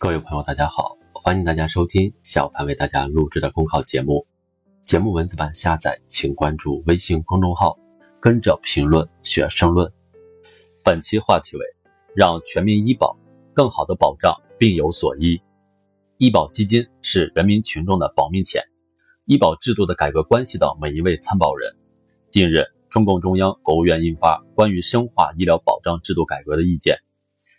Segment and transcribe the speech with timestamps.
[0.00, 4.24] 各位朋友，大家好，欢迎大家收听小潘为大家录制的公考节目。
[4.84, 7.76] 节目文字版下载，请关注微信公众号，
[8.20, 9.92] 跟着评论学申论。
[10.84, 11.64] 本期话题为：
[12.14, 13.18] 让全民医保
[13.52, 15.36] 更好的保障病有所医。
[16.18, 18.62] 医保基金是人民群众的保命钱，
[19.24, 21.74] 医保制度的改革关系到每一位参保人。
[22.30, 26.94] 近日，中共中央、国务院印发《关于深化医疗保障制度改革的意见》。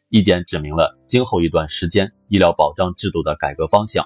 [0.10, 4.04] 意见指明了今后一段时间医疗保障制度的改革方向，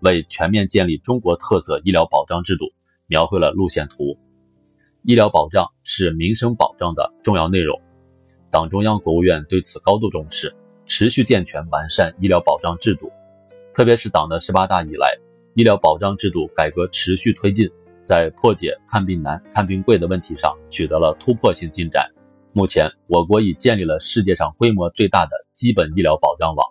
[0.00, 2.64] 为全面建立中国特色医疗保障制度
[3.06, 4.18] 描绘了路线图。
[5.04, 7.80] 医疗保障是民生保障的重要内容，
[8.50, 10.52] 党中央、国务院对此高度重视，
[10.84, 13.08] 持续健全完善医疗保障制度。
[13.72, 15.16] 特别是党的十八大以来，
[15.54, 17.70] 医疗保障制度改革持续推进，
[18.04, 22.10] 在破解看病难、看病贵的问题上取得了突破性进展。
[22.56, 26.66] 目前，我国已建立了世界上规模最大的基本医疗保障网，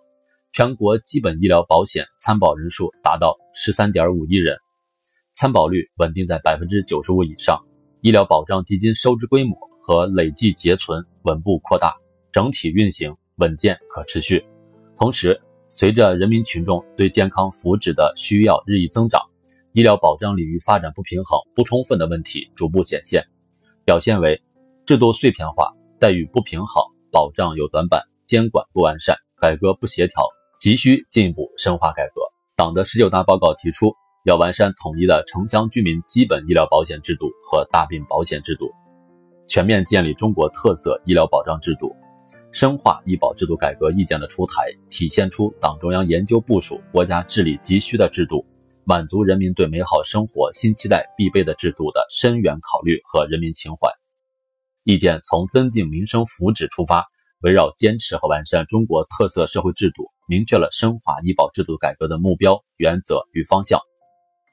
[0.52, 4.58] 全国基本医疗保险参保人数达到十三点五亿人，
[5.34, 7.64] 参保率稳定在百分之九十五以上，
[8.02, 11.96] 医疗保障基金收支规模和累计结存稳步扩大，
[12.32, 14.44] 整体运行稳健可持续。
[14.98, 15.40] 同时，
[15.70, 19.22] 随着人民群众对健康福祉的需要日益增长，
[19.74, 23.24] 医疗保障领域发展不平衡、不充分的问题逐步显现，
[23.86, 24.42] 表现为。
[24.88, 30.28] 制度碎片化、待遇不平衡、保障有短板、监管不完善、改革不协调，
[30.60, 32.22] 急需进一步深化改革。
[32.56, 33.94] 党的十九大报告提出，
[34.26, 38.72] 要完善统一的城乡居民基本医疗保险制度和大病保险制度，
[39.48, 41.96] 全面建立中国特色医疗保障制度，
[42.52, 48.46] 深化医保制度改革意见的出台，体现出党中央研究部署国家治理急需的制度，
[48.84, 53.90] 满足人民对美好生活新期待必备的制度的深远考虑和人民情怀。
[54.86, 57.04] 意见从增进民生福祉出发，
[57.42, 63.80] 围绕坚持和完善中国特色社会制度，明确了深化医保制度改革的目标、原则与方向，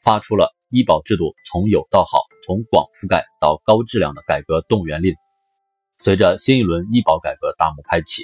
[0.02, 5.14] 发出了医保制度从有到好、从广覆盖到高质量的改革动员令。
[5.98, 8.23] 随着新一轮医保改革大幕开启，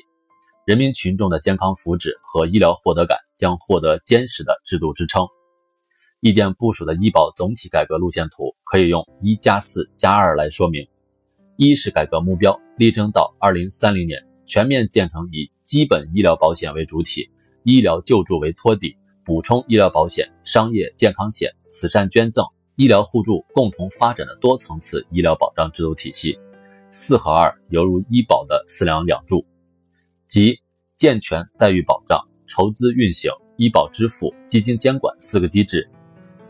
[0.65, 5.27] 人民群众的健康福祉和医疗获得感将获得坚实的制度支撑。
[6.21, 10.89] 意见部署的医保总体改革路线图可以用“一加四加二”来说明。
[11.61, 17.29] 一是改革目标，力争到二零三零年全面建成以基本医疗保险为主体，
[17.65, 22.47] 医疗救助为托底，补充医疗保险、商业健康险、慈善捐赠、
[22.77, 26.39] 医疗互助共同发展的多层次医疗保障制度体系。
[26.93, 29.45] 四和二犹如医保的四梁两柱，
[30.29, 30.61] 即
[30.97, 35.91] 健全待遇保障、筹资运行、医保支付、基金监管四个机制，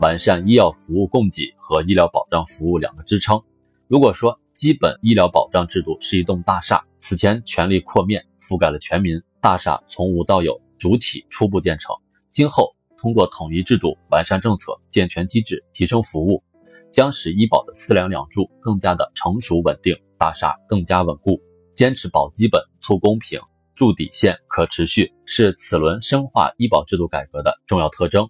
[0.01, 3.41] 完善医药服务供给和医疗保障服务两个支撑。
[3.87, 11.95] 如果说基本医疗保障制度是一栋大厦，此前权力扩面覆盖了全民，大厦从无到有，主体初步建成。
[12.29, 16.43] 今后通过统一制度、完善政策、健全机制、提升服务，
[16.91, 21.41] 将使医保的四梁两柱更加的成熟稳定，大厦更加稳固。
[21.73, 23.39] 坚持保基本、促公平、
[23.75, 28.29] 筑底线、可持续，是此轮深化医保制度改革的重要特征。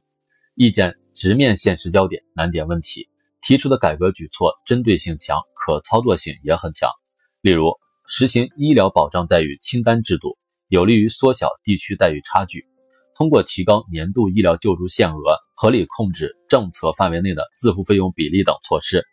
[0.53, 3.09] 意见直面现实焦点、难点问题。
[3.41, 6.89] 提出的改革举措针对性强，可操作性也很强。
[7.41, 7.71] 例如，
[8.07, 12.59] 实行医疗保障待遇清单制度，有利于缩小地区待遇差距；
[13.15, 19.03] 通过提高年度医疗救助限额，合理控制政策范围内的自付费用比例等措施，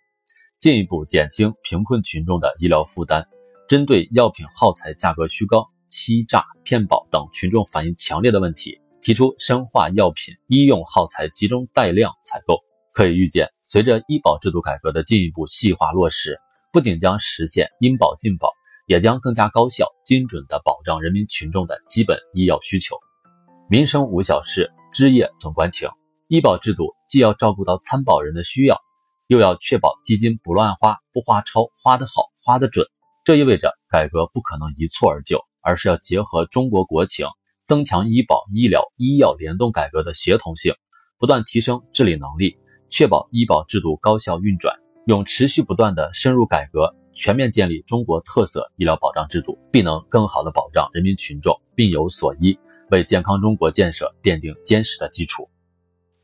[0.59, 3.27] 进一步减轻贫困群众的医疗负担。
[3.69, 12.59] 针对药品耗材价格虚高、欺诈骗保等群众反映强烈的问题，提出深化药品医用耗材集中带量采购。
[12.93, 16.39] 可以预见，随着医保制度改革的进一步细化落实，
[16.73, 18.53] 不仅将实现应保尽保，
[18.87, 22.97] 也将更加高效、精准地保障人民群众的基本医药需求。
[23.69, 25.89] 民生无小事，枝叶总关情。
[26.29, 28.81] 医保制度既要照顾到参保人的需要，
[29.27, 32.87] 又要确保基金不乱花、不花超、花得好、花得准。
[33.25, 37.27] 这意味着改革不可能一蹴而就，而是要结合中国国情，
[37.67, 40.73] 增强医保、医疗、医药联动改革的协同性，
[41.19, 42.57] 不断提升治理能力。
[42.89, 44.75] 确保医保制度高效运转，
[45.07, 52.59] 用持续不断的深入改革，全面建立中国特色医疗保障制度，必能更好的保障人民群众，病有所医，
[52.91, 55.49] 为健康中国建设奠定坚实的基础。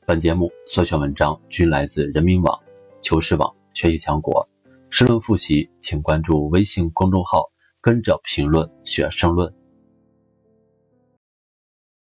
[0.04, 2.58] 本节目所选文章均来自人民网、
[3.00, 4.46] 求是网、学习强国。
[4.90, 7.50] 申论复习，请关注微信公众号，
[7.80, 9.52] 跟着评论学申论。